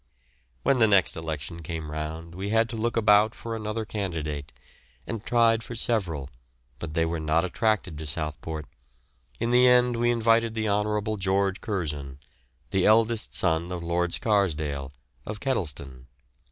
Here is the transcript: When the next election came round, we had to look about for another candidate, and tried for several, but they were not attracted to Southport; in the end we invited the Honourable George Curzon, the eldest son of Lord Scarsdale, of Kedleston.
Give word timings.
When 0.63 0.79
the 0.79 0.87
next 0.87 1.15
election 1.15 1.61
came 1.61 1.91
round, 1.91 2.33
we 2.33 2.49
had 2.49 2.67
to 2.69 2.75
look 2.75 2.97
about 2.97 3.35
for 3.35 3.55
another 3.55 3.85
candidate, 3.85 4.51
and 5.05 5.23
tried 5.23 5.61
for 5.61 5.75
several, 5.75 6.27
but 6.79 6.95
they 6.95 7.05
were 7.05 7.19
not 7.19 7.45
attracted 7.45 7.99
to 7.99 8.07
Southport; 8.07 8.65
in 9.39 9.51
the 9.51 9.67
end 9.67 9.95
we 9.97 10.09
invited 10.09 10.55
the 10.55 10.67
Honourable 10.67 11.17
George 11.17 11.61
Curzon, 11.61 12.17
the 12.71 12.83
eldest 12.83 13.35
son 13.35 13.71
of 13.71 13.83
Lord 13.83 14.11
Scarsdale, 14.11 14.91
of 15.23 15.39
Kedleston. 15.39 16.07